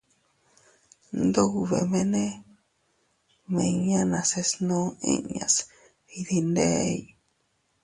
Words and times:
Iyndubemene 1.11 2.23
miñan 3.53 4.05
nase 4.11 4.41
snuu 4.51 4.87
inñas 5.13 5.55
iydindey. 6.17 6.97